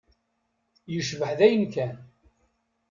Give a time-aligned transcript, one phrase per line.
[0.93, 1.95] Yecbeḥ dayen kan.